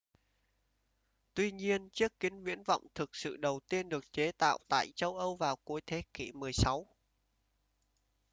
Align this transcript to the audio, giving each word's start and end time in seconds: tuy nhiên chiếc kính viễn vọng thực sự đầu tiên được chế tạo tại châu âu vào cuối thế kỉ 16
tuy 1.33 1.51
nhiên 1.51 1.89
chiếc 1.89 2.11
kính 2.19 2.43
viễn 2.43 2.63
vọng 2.63 2.81
thực 2.95 3.15
sự 3.15 3.37
đầu 3.37 3.59
tiên 3.69 3.89
được 3.89 4.11
chế 4.13 4.31
tạo 4.31 4.57
tại 4.69 4.91
châu 4.95 5.17
âu 5.17 5.35
vào 5.35 5.55
cuối 5.55 5.81
thế 5.85 6.03
kỉ 6.13 6.31
16 6.31 6.87